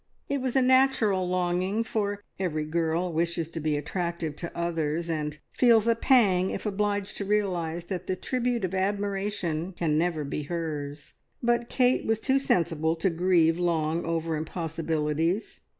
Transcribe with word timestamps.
It 0.29 0.41
was 0.41 0.55
a 0.55 0.63
natural 0.63 1.29
longing, 1.29 1.83
for 1.83 2.23
every 2.39 2.65
girl 2.65 3.13
wishes 3.13 3.49
to 3.49 3.59
be 3.59 3.77
attractive 3.77 4.35
to 4.37 4.57
others, 4.57 5.11
and 5.11 5.37
feels 5.53 5.87
a 5.87 5.93
pang 5.93 6.49
if 6.49 6.65
obliged 6.65 7.17
to 7.17 7.23
realise 7.25 7.83
that 7.83 8.07
the 8.07 8.15
tribute 8.15 8.65
of 8.65 8.73
admiration 8.73 9.73
can 9.73 9.99
never 9.99 10.23
be 10.23 10.41
hers; 10.41 11.13
but 11.43 11.69
Kate 11.69 12.03
was 12.07 12.19
too 12.19 12.39
sensible 12.39 12.95
to 12.95 13.11
grieve 13.11 13.59
long 13.59 14.03
over 14.03 14.35
impossibilities. 14.35 15.61